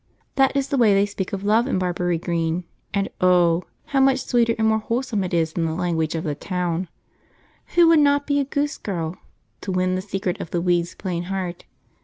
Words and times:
That 0.33 0.55
is 0.55 0.69
the 0.69 0.79
way 0.79 0.95
they 0.95 1.05
speak 1.05 1.31
of 1.31 1.43
love 1.43 1.67
in 1.67 1.77
Barbury 1.77 2.17
Green, 2.17 2.63
and 2.91 3.07
oh! 3.29 3.65
how 3.85 3.99
much 3.99 4.23
sweeter 4.25 4.55
and 4.57 4.67
more 4.67 4.79
wholesome 4.79 5.23
it 5.23 5.31
is 5.31 5.53
than 5.53 5.63
the 5.65 5.75
language 5.75 6.15
of 6.15 6.23
the 6.23 6.33
town! 6.33 6.89
Who 7.75 7.87
would 7.89 7.99
not 7.99 8.25
be 8.25 8.39
a 8.39 8.43
Goose 8.45 8.79
Girl, 8.79 9.15
"to 9.61 9.71
win 9.71 9.93
the 9.93 10.01
secret 10.01 10.41
of 10.41 10.49
the 10.49 10.59
weed's 10.59 10.95
plain 10.95 11.25
heart"? 11.25 11.65